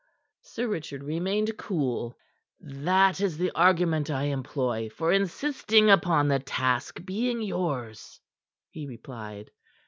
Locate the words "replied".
8.87-9.51